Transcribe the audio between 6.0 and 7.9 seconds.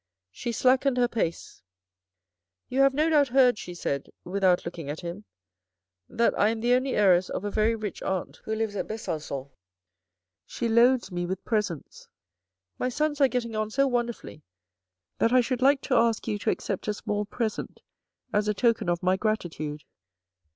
that I am the only heiress of a very